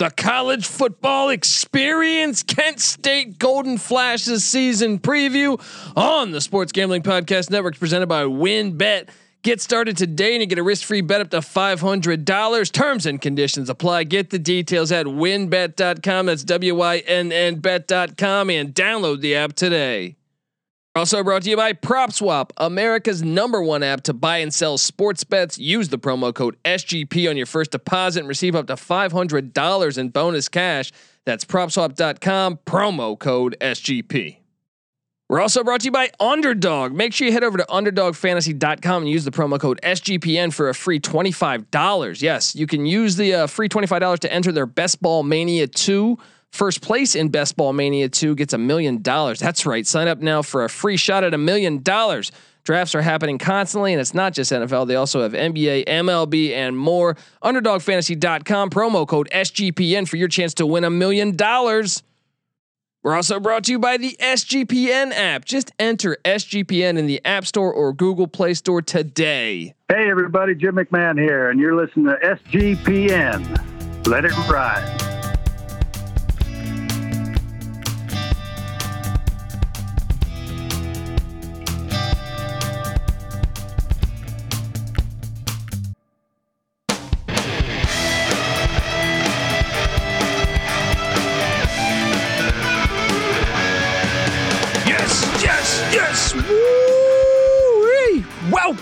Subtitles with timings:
[0.00, 5.60] the college football experience, Kent State Golden Flashes season preview
[5.94, 9.10] on the Sports Gambling Podcast Network, presented by WynnBET.
[9.42, 12.72] Get started today and you get a risk-free bet up to $500.
[12.72, 14.04] Terms and conditions apply.
[14.04, 16.26] Get the details at wynnbet.com.
[16.26, 20.16] That's W-Y-N-N bet.com and download the app today.
[20.96, 25.22] Also brought to you by PropSwap, America's number one app to buy and sell sports
[25.22, 25.56] bets.
[25.56, 30.08] Use the promo code SGP on your first deposit and receive up to $500 in
[30.08, 30.90] bonus cash.
[31.24, 34.38] That's propswap.com, promo code SGP.
[35.28, 36.92] We're also brought to you by Underdog.
[36.92, 40.74] Make sure you head over to underdogfantasy.com and use the promo code SGPN for a
[40.74, 42.20] free $25.
[42.20, 46.18] Yes, you can use the uh, free $25 to enter their Best Ball Mania 2
[46.50, 49.38] First place in Best Ball Mania 2 gets a million dollars.
[49.38, 49.86] That's right.
[49.86, 52.32] Sign up now for a free shot at a million dollars.
[52.64, 54.86] Drafts are happening constantly, and it's not just NFL.
[54.86, 57.16] They also have NBA, MLB, and more.
[57.42, 62.02] UnderdogFantasy.com, promo code SGPN for your chance to win a million dollars.
[63.02, 65.46] We're also brought to you by the SGPN app.
[65.46, 69.74] Just enter SGPN in the App Store or Google Play Store today.
[69.88, 74.06] Hey, everybody, Jim McMahon here, and you're listening to SGPN.
[74.06, 75.09] Let it ride.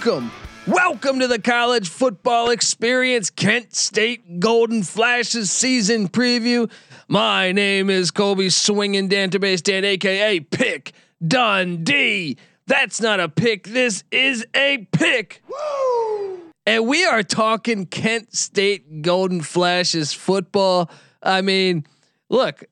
[0.08, 0.32] Welcome.
[0.66, 6.70] Welcome to the college football experience, Kent State Golden Flashes season preview.
[7.08, 10.92] My name is Colby Swinging Database Dan, aka Pick
[11.22, 12.38] Dundee.
[12.66, 13.64] That's not a pick.
[13.64, 15.42] This is a pick.
[15.46, 16.52] Woo!
[16.64, 20.90] And we are talking Kent State Golden Flashes football.
[21.22, 21.84] I mean,
[22.30, 22.64] look,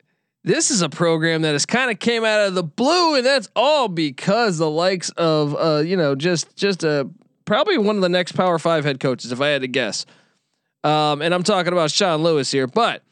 [0.43, 3.51] this is a program that has kind of came out of the blue, and that's
[3.55, 7.11] all because the likes of uh, you know just just a
[7.47, 10.05] probably one of the next Power Five head coaches, if I had to guess.
[10.85, 13.03] Um, and I'm talking about Sean Lewis here, but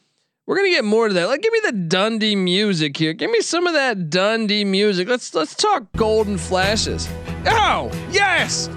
[0.47, 1.27] we're gonna get more to that.
[1.29, 3.15] Like, give me the Dundee music here.
[3.15, 5.09] Give me some of that Dundee music.
[5.09, 7.09] Let's let's talk Golden Flashes.
[7.47, 8.69] Oh yes.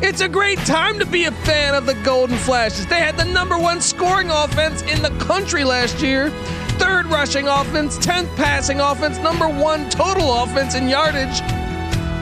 [0.00, 2.86] It's a great time to be a fan of the Golden Flashes.
[2.86, 6.32] They had the number one scoring offense in the country last year
[6.78, 11.40] third rushing offense, 10th passing offense, number one total offense in yardage.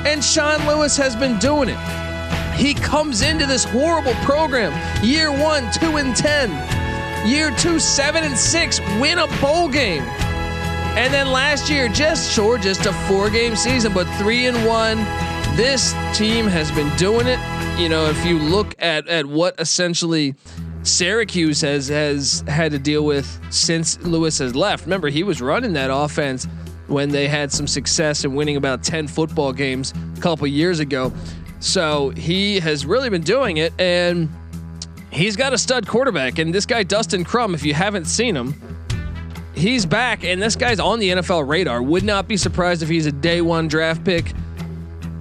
[0.07, 2.06] And Sean Lewis has been doing it.
[2.57, 4.73] He comes into this horrible program,
[5.05, 10.03] year one, two and 10, year two, seven and six, win a bowl game.
[10.97, 14.99] And then last year, just sure, just a four game season, but three and one.
[15.55, 17.39] This team has been doing it.
[17.79, 20.35] You know, if you look at at what essentially
[20.83, 24.85] Syracuse has has had to deal with since Lewis has left.
[24.85, 26.47] Remember, he was running that offense
[26.87, 31.13] when they had some success in winning about 10 football games a couple years ago.
[31.61, 34.29] So he has really been doing it and
[35.11, 38.55] he's got a stud quarterback and this guy Dustin Crum if you haven't seen him
[39.55, 41.83] he's back and this guy's on the NFL radar.
[41.83, 44.33] Would not be surprised if he's a day 1 draft pick.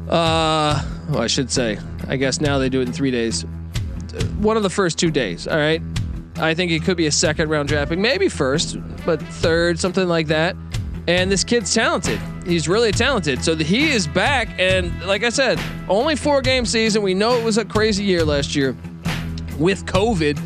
[0.10, 1.80] Uh, well, I should say.
[2.08, 3.46] I guess now they do it in 3 days
[4.38, 5.48] one of the first two days.
[5.48, 5.82] All right.
[6.38, 10.08] I think it could be a second round draft pick, maybe first, but third, something
[10.08, 10.56] like that.
[11.08, 12.20] And this kid's talented.
[12.46, 13.44] He's really talented.
[13.44, 14.50] So he is back.
[14.60, 17.02] And like I said, only four game season.
[17.02, 18.76] We know it was a crazy year last year
[19.58, 20.40] with COVID.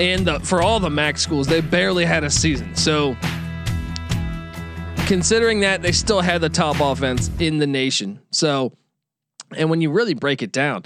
[0.00, 2.74] And the, for all the MAC schools, they barely had a season.
[2.74, 3.16] So
[5.06, 8.20] considering that, they still had the top offense in the nation.
[8.30, 8.72] So,
[9.56, 10.84] and when you really break it down,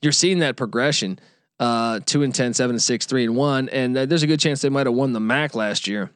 [0.00, 1.18] you're seeing that progression
[1.60, 3.68] uh, two and 10, seven and six, three and one.
[3.68, 6.10] And uh, there's a good chance they might have won the MAC last year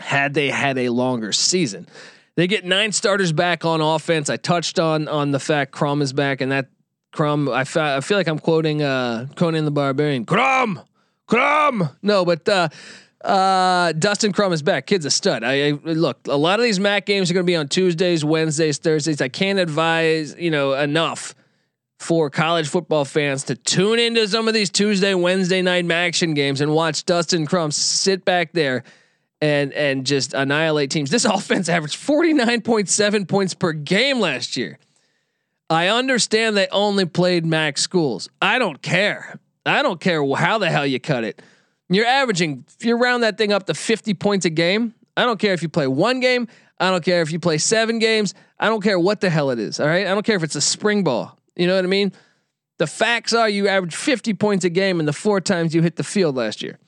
[0.00, 1.86] had they had a longer season.
[2.36, 4.28] They get nine starters back on offense.
[4.28, 6.68] I touched on on the fact Crom is back, and that
[7.12, 7.48] Crum.
[7.48, 10.24] I, fa- I feel like I'm quoting uh, Conan the Barbarian.
[10.24, 10.80] Crom,
[11.26, 11.90] Crum.
[12.02, 12.68] No, but uh,
[13.24, 14.86] uh, Dustin Crum is back.
[14.86, 15.44] Kid's a stud.
[15.44, 16.18] I, I, look.
[16.26, 19.20] A lot of these MAC games are going to be on Tuesdays, Wednesdays, Thursdays.
[19.20, 21.36] I can't advise you know enough
[22.00, 26.60] for college football fans to tune into some of these Tuesday, Wednesday night action games
[26.60, 28.82] and watch Dustin Crum sit back there
[29.40, 31.10] and and just annihilate teams.
[31.10, 34.78] This offense averaged 49.7 points per game last year.
[35.70, 38.28] I understand they only played MAC schools.
[38.40, 39.38] I don't care.
[39.66, 41.40] I don't care how the hell you cut it.
[41.88, 45.38] You're averaging, if you round that thing up to 50 points a game, I don't
[45.38, 46.48] care if you play one game.
[46.78, 48.34] I don't care if you play seven games.
[48.58, 49.80] I don't care what the hell it is.
[49.80, 50.06] All right.
[50.06, 51.38] I don't care if it's a spring ball.
[51.56, 52.12] You know what I mean?
[52.78, 55.96] The facts are you averaged 50 points a game in the four times you hit
[55.96, 56.78] the field last year.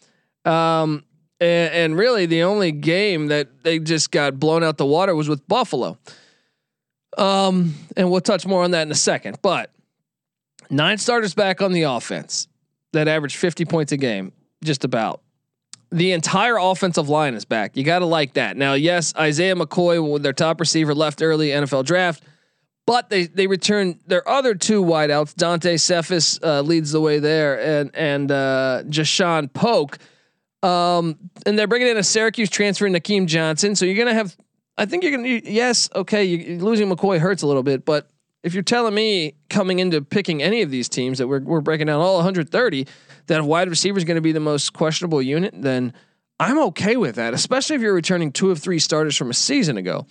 [0.45, 1.05] Um,
[1.41, 5.29] and, and really the only game that they just got blown out the water was
[5.29, 5.99] with Buffalo.
[7.19, 9.39] Um, and we'll touch more on that in a second.
[9.43, 9.71] But
[10.71, 12.49] nine starters back on the offense
[12.93, 14.33] that average 50 points a game,
[14.65, 15.23] just about.
[15.93, 17.77] The entire offensive line is back.
[17.77, 18.57] You got to like that.
[18.57, 22.25] Now, yes, Isaiah McCoy, their top receiver, left early NFL draft,
[22.87, 25.37] but they they return their other two wideouts.
[25.37, 29.99] Dante Cephas uh, leads the way there, and and uh, Jashaun Poke.
[30.67, 33.77] Um, and they're bringing in a Syracuse transfer, Nykeim Johnson.
[33.77, 34.37] So you're gonna have,
[34.77, 35.29] I think you're gonna.
[35.29, 38.11] Yes, okay, you, losing McCoy hurts a little bit, but
[38.43, 41.87] if you're telling me coming into picking any of these teams that we're we're breaking
[41.87, 42.87] down all 130
[43.27, 45.93] that wide receiver is going to be the most questionable unit, then
[46.41, 49.77] I'm okay with that, especially if you're returning two of three starters from a season
[49.77, 50.07] ago.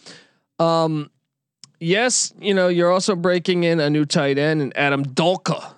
[0.58, 1.12] Um,
[1.82, 5.74] yes, you know you're also breaking in a new tight end and Adam Dolka,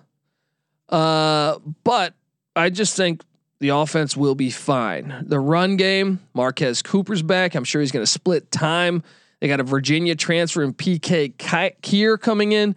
[0.90, 2.14] uh, but
[2.56, 3.24] I just think
[3.60, 5.24] the offense will be fine.
[5.26, 7.56] The run game, Marquez Cooper's back.
[7.56, 9.04] I'm sure he's going to split time.
[9.40, 12.76] They got a Virginia transfer and PK Kier coming in.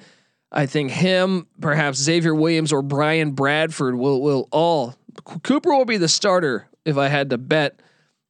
[0.53, 4.95] I think him, perhaps Xavier Williams or Brian Bradford will will all
[5.25, 7.81] Cooper will be the starter if I had to bet,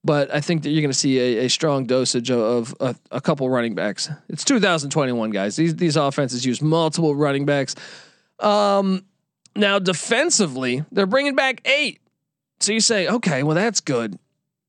[0.05, 3.17] but I think that you're going to see a, a, strong dosage of, of a,
[3.17, 4.11] a, couple running backs.
[4.29, 5.57] It's 2021, guys.
[5.57, 7.75] These these offenses use multiple running backs.
[8.39, 9.05] Um,
[9.55, 12.01] now defensively, they're bringing back eight.
[12.61, 14.19] So you say, okay, well that's good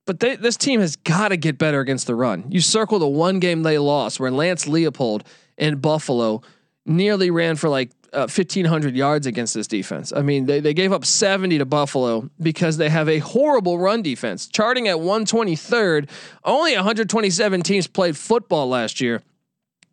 [0.06, 2.46] but they, this team has got to get better against the run.
[2.50, 5.22] You circle the one game they lost where Lance Leipold
[5.58, 6.42] in Buffalo
[6.86, 10.12] nearly ran for like uh, 1500 yards against this defense.
[10.12, 14.02] I mean, they, they gave up 70 to Buffalo because they have a horrible run
[14.02, 14.48] defense.
[14.48, 16.10] Charting at 123rd,
[16.44, 19.22] only 127 teams played football last year.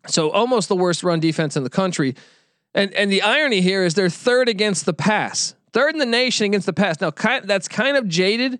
[0.08, 2.16] So almost the worst run defense in the country.
[2.74, 5.54] And and the irony here is they're third against the pass.
[5.72, 7.00] Third in the nation against the pass.
[7.00, 8.58] Now kind, that's kind of jaded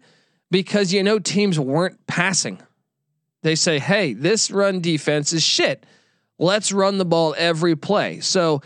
[0.50, 2.60] because you know teams weren't passing.
[3.42, 5.84] They say, "Hey, this run defense is shit.
[6.38, 8.62] Let's run the ball every play." So,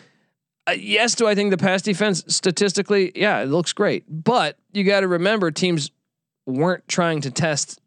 [0.67, 4.85] uh, yes, do I think the pass defense statistically, yeah, it looks great, but you
[4.85, 5.91] got to remember teams
[6.47, 7.81] weren't trying to test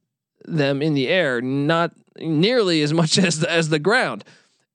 [0.46, 4.24] them in the air, not nearly as much as the, as the ground.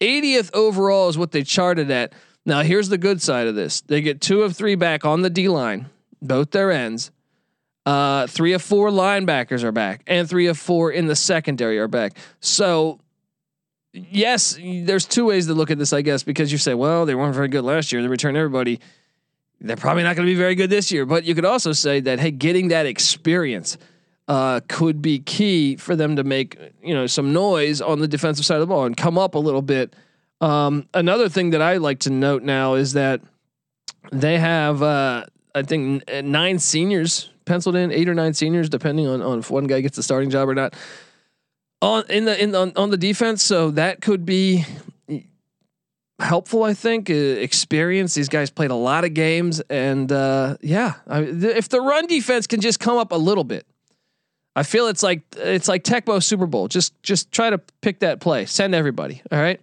[0.01, 2.13] 80th overall is what they charted at.
[2.47, 5.31] Now, here's the good side of this: they get two of three back on the
[5.31, 5.91] D line,
[6.23, 7.11] both their ends.
[7.87, 11.89] Uh, three of four linebackers are back, and three of four in the secondary are
[11.89, 12.17] back.
[12.41, 13.01] So,
[13.93, 17.15] yes, there's two ways to look at this, I guess, because you say, well, they
[17.15, 18.03] weren't very good last year.
[18.03, 18.81] They returned everybody.
[19.63, 21.07] They're probably not going to be very good this year.
[21.07, 23.79] But you could also say that, hey, getting that experience
[24.31, 28.45] uh, could be key for them to make you know some noise on the defensive
[28.45, 29.97] side of the ball and come up a little bit.
[30.41, 33.21] Um, another thing that I like to note now is that
[34.13, 39.21] they have, uh, I think, nine seniors penciled in, eight or nine seniors, depending on,
[39.23, 40.75] on if one guy gets the starting job or not.
[41.83, 44.67] On in the in on, on the defense, so that could be
[46.19, 46.63] helpful.
[46.63, 48.15] I think uh, experience.
[48.15, 52.07] These guys played a lot of games, and uh, yeah, I, th- if the run
[52.07, 53.67] defense can just come up a little bit,
[54.55, 56.69] I feel it's like it's like Tecmo Super Bowl.
[56.69, 58.45] Just just try to pick that play.
[58.47, 59.23] Send everybody.
[59.33, 59.61] All right.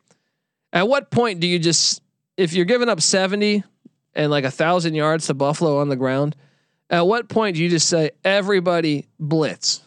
[0.77, 2.03] At what point do you just
[2.37, 3.63] if you're giving up seventy
[4.13, 6.35] and like a thousand yards to Buffalo on the ground?
[6.87, 9.81] At what point do you just say everybody blitz?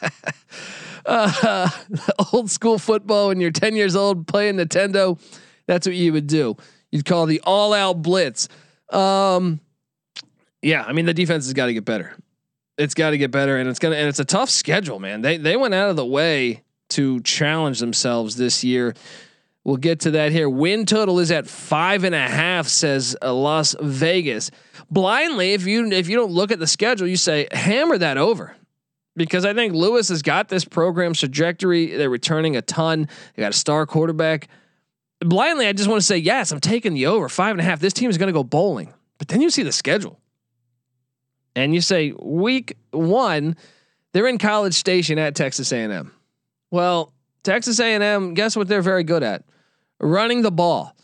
[1.04, 1.68] uh,
[2.32, 5.20] old school football when you're 10 years old playing Nintendo,
[5.66, 6.56] that's what you would do.
[6.90, 8.48] You'd call the all out blitz.
[8.88, 9.60] Um,
[10.62, 12.16] yeah, I mean the defense has got to get better.
[12.78, 15.20] It's got to get better, and it's gonna and it's a tough schedule, man.
[15.20, 18.94] They they went out of the way to challenge themselves this year.
[19.64, 20.48] We'll get to that here.
[20.48, 24.50] Win total is at five and a half, says uh, Las Vegas.
[24.90, 28.56] Blindly, if you if you don't look at the schedule, you say hammer that over,
[29.14, 31.94] because I think Lewis has got this program's trajectory.
[31.96, 33.08] They're returning a ton.
[33.34, 34.48] They got a star quarterback.
[35.20, 36.50] Blindly, I just want to say yes.
[36.50, 37.78] I'm taking the over five and a half.
[37.78, 40.18] This team is going to go bowling, but then you see the schedule,
[41.54, 43.56] and you say week one,
[44.12, 46.12] they're in College Station at Texas A&M.
[46.72, 49.44] Well, Texas A&M, guess what they're very good at?
[50.02, 50.94] running the ball.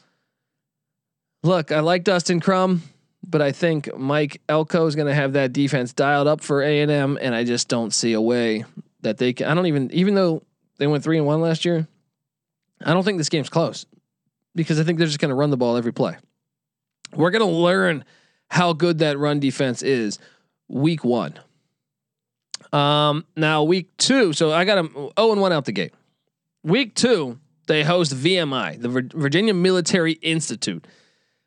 [1.42, 2.82] Look, I like Dustin Crum,
[3.24, 6.80] but I think Mike Elko is going to have that defense dialed up for A
[6.80, 8.64] and I just don't see a way
[9.00, 9.46] that they can.
[9.46, 10.42] I don't even, even though
[10.78, 11.86] they went three and one last year,
[12.84, 13.86] I don't think this game's close
[14.54, 16.16] because I think they're just going to run the ball every play.
[17.14, 18.04] We're going to learn
[18.48, 20.18] how good that run defense is
[20.68, 21.38] week one.
[22.72, 25.94] Um, now week two, so I got them 0 and 1 out the gate.
[26.62, 30.86] Week two, they host VMI, the Virginia Military Institute,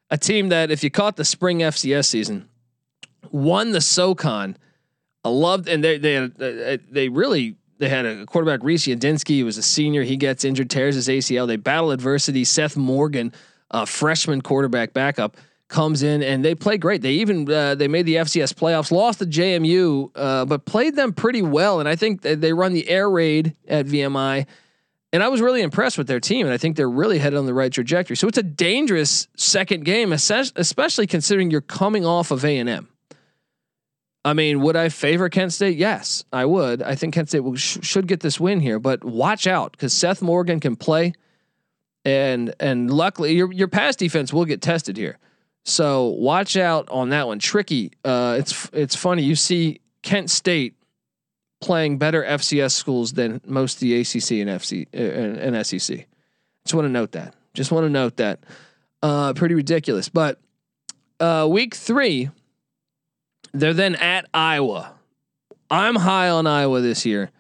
[0.10, 2.50] a team that, if you caught the spring FCS season,
[3.32, 4.58] won the SoCon
[5.24, 9.30] I loved, and they they uh, they really they had a quarterback Reese Udinski.
[9.30, 10.04] He was a senior.
[10.04, 11.48] He gets injured, tears his ACL.
[11.48, 12.44] They battle adversity.
[12.44, 13.32] Seth Morgan,
[13.70, 15.38] a freshman quarterback backup,
[15.68, 17.02] comes in and they play great.
[17.02, 21.14] They even uh, they made the FCS playoffs, lost to JMU, uh, but played them
[21.14, 21.80] pretty well.
[21.80, 24.48] And I think they run the air raid at VMI.
[25.14, 27.46] And I was really impressed with their team, and I think they're really headed on
[27.46, 28.16] the right trajectory.
[28.16, 32.88] So it's a dangerous second game, especially considering you're coming off of A and M.
[34.24, 35.78] I mean, would I favor Kent State?
[35.78, 36.82] Yes, I would.
[36.82, 39.94] I think Kent State will, sh- should get this win here, but watch out because
[39.94, 41.14] Seth Morgan can play,
[42.06, 45.18] and and luckily your your pass defense will get tested here.
[45.66, 47.40] So watch out on that one.
[47.40, 47.92] Tricky.
[48.06, 50.76] Uh, it's it's funny you see Kent State
[51.62, 56.08] playing better FCS schools than most the ACC and FC uh, and, SEC.
[56.66, 57.36] Just want to note that.
[57.54, 58.40] Just want to note that.
[59.02, 60.40] Uh, pretty ridiculous, but
[61.20, 62.30] uh, week three
[63.54, 64.94] they're then at Iowa.
[65.70, 67.32] I'm high on Iowa this year,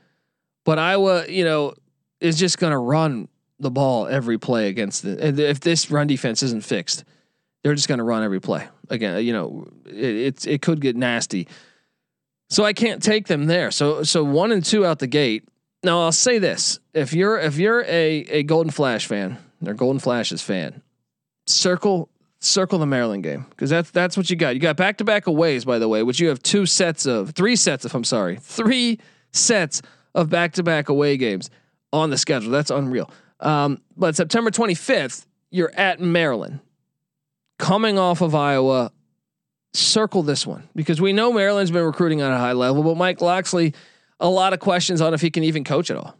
[0.65, 1.73] but Iowa, you know,
[2.19, 3.27] is just going to run
[3.59, 5.49] the ball every play against the.
[5.49, 7.03] If this run defense isn't fixed,
[7.63, 9.23] they're just going to run every play again.
[9.23, 11.47] You know, it, it's it could get nasty.
[12.51, 13.71] So I can't take them there.
[13.71, 15.47] So so one and two out the gate.
[15.83, 19.99] Now I'll say this: if you're if you're a a Golden Flash fan or Golden
[19.99, 20.81] Flashes fan,
[21.47, 24.53] circle circle the Maryland game because that's that's what you got.
[24.53, 27.29] You got back to back aways, by the way, which you have two sets of
[27.31, 27.95] three sets of.
[27.95, 28.99] I'm sorry, three
[29.31, 29.81] sets
[30.13, 31.49] of back to back away games
[31.93, 32.51] on the schedule.
[32.51, 33.09] That's unreal.
[33.39, 36.59] Um, but September 25th, you're at Maryland,
[37.57, 38.91] coming off of Iowa.
[39.73, 43.21] Circle this one because we know Maryland's been recruiting on a high level, but Mike
[43.21, 43.73] Locksley,
[44.19, 46.15] a lot of questions on if he can even coach at all,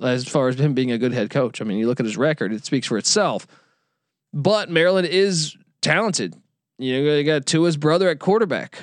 [0.00, 1.60] as far as him being a good head coach.
[1.60, 3.46] I mean, you look at his record; it speaks for itself.
[4.32, 6.34] But Maryland is talented.
[6.78, 8.78] You know, they got Tua's brother at quarterback,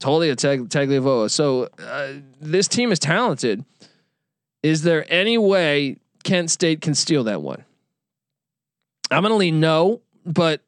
[0.00, 1.30] Taulia Tag- Tagovailoa.
[1.30, 3.64] So uh, this team is talented.
[4.62, 7.64] Is there any way Kent State can steal that one?
[9.10, 10.62] I'm going to lean no, but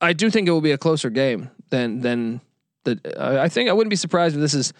[0.00, 2.40] I do think it will be a closer game than than
[2.84, 3.00] the.
[3.16, 4.72] Uh, I think I wouldn't be surprised if this is,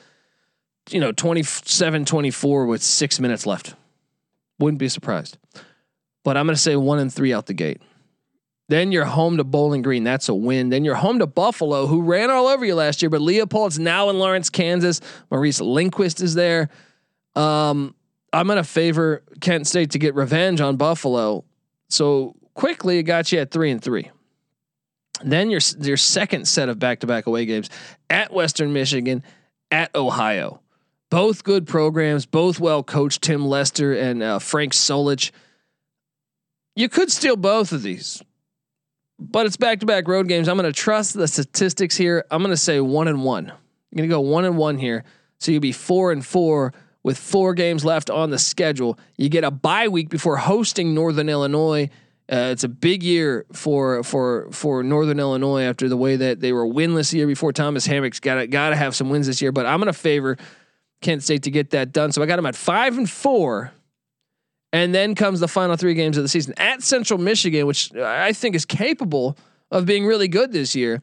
[0.91, 3.75] you know, 27-24 with six minutes left.
[4.59, 5.39] Wouldn't be surprised.
[6.23, 7.81] But I'm going to say one and three out the gate.
[8.69, 10.05] Then you're home to Bowling Green.
[10.05, 10.69] That's a win.
[10.69, 14.11] Then you're home to Buffalo, who ran all over you last year, but Leipold's now
[14.11, 15.01] in Lawrence, Kansas.
[15.29, 16.69] Maurice Linguist is there.
[17.35, 17.97] Um,
[18.33, 21.45] I'm going to favor Kent State to get revenge on Buffalo.
[21.89, 24.11] So quickly, it got you at three and three.
[25.25, 27.71] Then your your second set of back to back away games
[28.09, 29.23] at Western Michigan,
[29.71, 30.61] at Ohio.
[31.11, 33.23] Both good programs, both well coached.
[33.23, 35.31] Tim Lester and uh, Frank Solich.
[36.77, 38.23] You could steal both of these
[39.21, 40.49] but it's back to back road games.
[40.49, 42.25] I'm going to trust the statistics here.
[42.31, 43.51] I'm going to say one and one.
[43.51, 45.05] I'm going to go one and one here.
[45.39, 46.73] So you'll be four and four
[47.03, 48.99] with four games left on the schedule.
[49.17, 51.91] You get a bye week before hosting Northern Illinois.
[52.31, 56.53] Uh, it's a big year for for for Northern Illinois after the way that they
[56.53, 57.53] were winless the year before.
[57.53, 59.99] Thomas Hammock's got to got to have some wins this year, but I'm going to
[59.99, 60.37] favor
[61.01, 62.13] Kent State to get that done.
[62.13, 63.73] So I got them at five and four
[64.73, 68.33] and then comes the final three games of the season at Central Michigan, which I
[68.33, 69.37] think is capable
[69.73, 71.03] of being really good this year.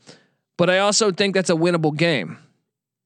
[0.57, 2.37] But I also think that's a winnable game.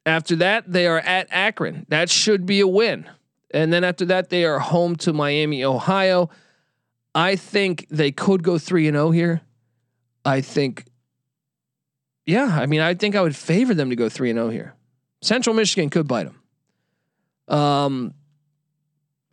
[0.06, 1.86] After that, they are at Akron.
[1.90, 3.10] That should be a win.
[3.54, 6.30] And then after that, they are home to Miami, Ohio.
[7.14, 9.42] I think they could go 3 and 0 here.
[10.24, 10.86] I think
[12.26, 14.76] yeah, I mean, I think I would favor them to go 3 and 0 here.
[15.22, 17.58] Central Michigan could bite them.
[17.58, 18.14] Um,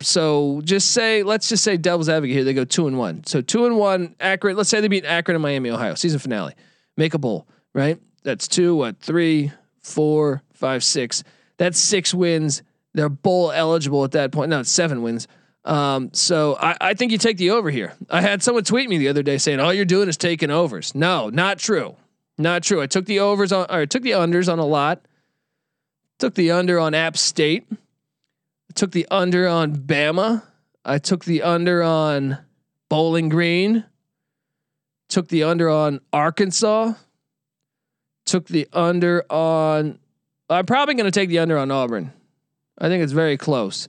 [0.01, 2.43] so just say, let's just say Devil's Advocate here.
[2.43, 3.23] They go two and one.
[3.25, 4.55] So two and one, Akron.
[4.55, 6.53] Let's say they beat Akron and Miami, Ohio, season finale.
[6.95, 7.99] Make a bowl, right?
[8.23, 11.23] That's two, what, three, four, five, six.
[11.57, 12.63] That's six wins.
[12.93, 14.49] They're bowl eligible at that point.
[14.49, 15.27] No, it's seven wins.
[15.65, 17.93] Um, so I, I think you take the over here.
[18.09, 20.95] I had someone tweet me the other day saying all you're doing is taking overs.
[20.95, 21.95] No, not true.
[22.37, 22.81] Not true.
[22.81, 25.01] I took the overs on, or I took the unders on a lot.
[26.19, 27.67] Took the under on App State.
[27.71, 30.43] I took the under on Bama.
[30.85, 32.37] I took the under on
[32.87, 33.83] Bowling Green.
[35.09, 36.93] Took the under on Arkansas.
[38.25, 39.99] Took the under on.
[40.49, 42.13] I'm probably going to take the under on Auburn.
[42.77, 43.87] I think it's very close.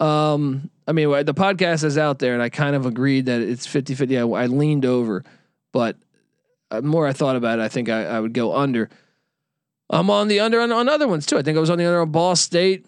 [0.00, 3.66] Um, I mean, the podcast is out there, and I kind of agreed that it's
[3.66, 4.18] 50 50.
[4.18, 5.24] I, I leaned over,
[5.72, 5.96] but
[6.70, 8.88] uh, more I thought about it, I think I, I would go under.
[9.90, 11.38] I'm on the under on, on other ones too.
[11.38, 12.86] I think I was on the under on Ball State.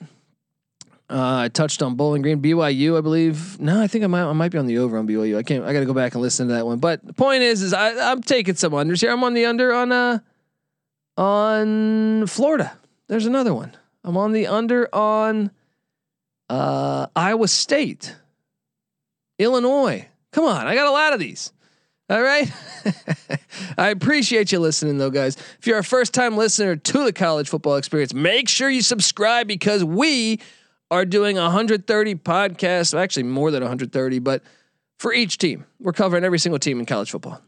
[1.11, 3.59] Uh, I touched on Bowling Green, BYU, I believe.
[3.59, 5.39] No, I think I might I might be on the over on BYU.
[5.39, 5.65] I can't.
[5.65, 6.79] I got to go back and listen to that one.
[6.79, 9.11] But the point is, is I, I'm taking some unders here.
[9.11, 10.19] I'm on the under on uh
[11.17, 12.77] on Florida.
[13.09, 13.75] There's another one.
[14.05, 15.51] I'm on the under on
[16.49, 18.15] uh, Iowa State,
[19.39, 20.07] Illinois.
[20.33, 21.53] Come on, I got a lot of these.
[22.11, 22.51] All right.
[23.79, 25.37] I appreciate you listening, though, guys.
[25.59, 29.47] If you're a first time listener to the college football experience, make sure you subscribe
[29.47, 30.41] because we
[30.91, 34.43] are doing 130 podcasts, actually more than 130, but
[34.99, 35.67] for each team.
[35.81, 37.43] We're covering every single team in college football.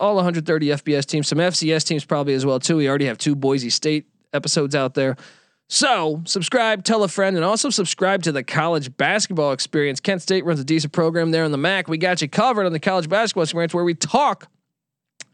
[0.00, 2.76] All 130 FBS teams, some FCS teams probably as well too.
[2.76, 5.16] We already have two Boise State episodes out there.
[5.68, 9.98] So subscribe, tell a friend, and also subscribe to the college basketball experience.
[9.98, 11.88] Kent State runs a decent program there on the MAC.
[11.88, 14.48] We got you covered on the college basketball experience where we talk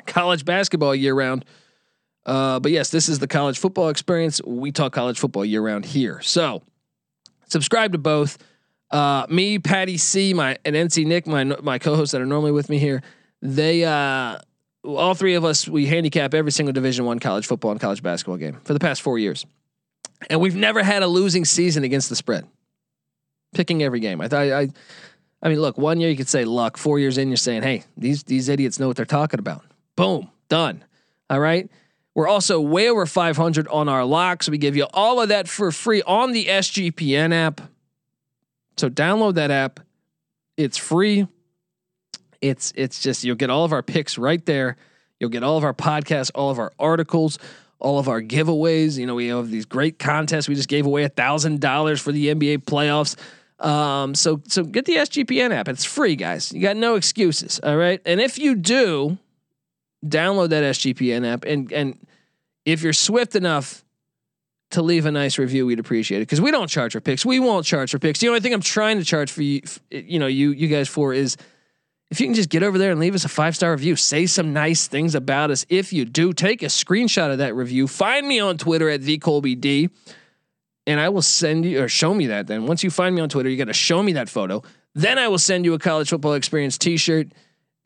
[0.06, 1.44] college basketball year round.
[2.24, 4.40] Uh, but yes, this is the college football experience.
[4.42, 6.20] We talk college football year round here.
[6.22, 6.62] So
[7.48, 8.38] subscribe to both.
[8.90, 12.68] Uh, me, Patty C, my and NC Nick, my my co-hosts that are normally with
[12.68, 13.02] me here.
[13.40, 14.38] They uh,
[14.84, 18.36] all three of us we handicap every single Division One college football and college basketball
[18.36, 19.44] game for the past four years
[20.30, 22.46] and we've never had a losing season against the spread.
[23.54, 24.20] Picking every game.
[24.20, 24.68] I thought I,
[25.42, 26.76] I mean, look, one year you could say luck.
[26.76, 29.64] Four years in, you're saying, hey, these these idiots know what they're talking about.
[29.96, 30.84] Boom, done.
[31.28, 31.70] All right.
[32.14, 34.48] We're also way over 500 on our locks.
[34.48, 37.62] We give you all of that for free on the SGPN app.
[38.76, 39.80] So download that app.
[40.56, 41.26] It's free.
[42.40, 44.76] It's it's just you'll get all of our picks right there.
[45.18, 47.38] You'll get all of our podcasts, all of our articles
[47.82, 48.96] all of our giveaways.
[48.96, 50.48] You know, we have these great contests.
[50.48, 53.16] We just gave away a thousand dollars for the NBA playoffs.
[53.64, 55.68] Um, so so get the SGPN app.
[55.68, 56.52] It's free, guys.
[56.52, 57.60] You got no excuses.
[57.62, 58.00] All right.
[58.06, 59.18] And if you do,
[60.04, 61.98] download that SGPN app and and
[62.64, 63.84] if you're swift enough
[64.70, 67.26] to leave a nice review, we'd appreciate it because we don't charge for picks.
[67.26, 68.20] We won't charge for picks.
[68.20, 69.60] The only thing I'm trying to charge for you,
[69.90, 71.36] you know, you you guys for is
[72.12, 74.26] if you can just get over there and leave us a five star review, say
[74.26, 75.64] some nice things about us.
[75.70, 77.88] If you do, take a screenshot of that review.
[77.88, 79.88] Find me on Twitter at the
[80.86, 82.48] and I will send you or show me that.
[82.48, 84.62] Then once you find me on Twitter, you got to show me that photo.
[84.94, 87.28] Then I will send you a college football experience T-shirt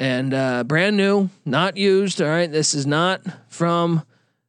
[0.01, 2.21] and uh, brand new, not used.
[2.21, 4.03] All right, this is not from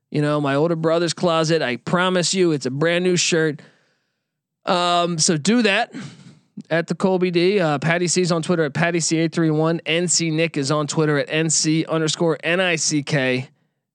[0.09, 1.61] you know my older brother's closet.
[1.61, 3.61] I promise you, it's a brand new shirt.
[4.65, 5.93] Um, so do that
[6.69, 7.60] at the Colby D.
[7.60, 9.82] Uh, Patty C is on Twitter at Patty C831.
[9.84, 13.49] NC Nick is on Twitter at NC underscore NICK.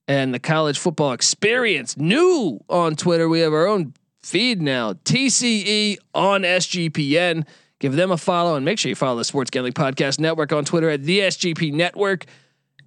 [0.09, 3.29] And the college football experience new on Twitter.
[3.29, 4.95] We have our own feed now.
[4.95, 7.47] TCE on SGPN.
[7.79, 10.65] Give them a follow and make sure you follow the Sports Gambling Podcast Network on
[10.65, 12.27] Twitter at the SGP Network.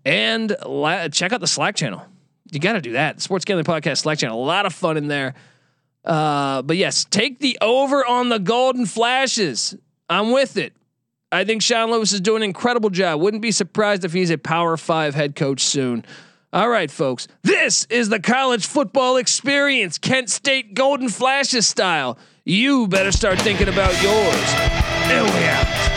[0.06, 2.06] And la- check out the Slack channel.
[2.52, 3.22] You got to do that.
[3.22, 4.42] Sports Gambling Podcast Slack channel.
[4.42, 5.34] A lot of fun in there.
[6.06, 9.76] Uh, but yes, take the over on the golden flashes.
[10.10, 10.74] I'm with it.
[11.32, 13.20] I think Sean Lewis is doing an incredible job.
[13.20, 16.06] Wouldn't be surprised if he's a Power Five head coach soon.
[16.54, 17.28] All right, folks.
[17.42, 22.18] This is the college football experience, Kent State Golden Flashes style.
[22.46, 24.54] You better start thinking about yours.
[25.10, 25.95] And we out.